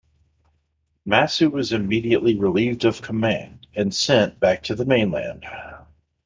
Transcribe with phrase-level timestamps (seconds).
[1.07, 5.45] Massu was immediately relieved of command and sent back to the mainland.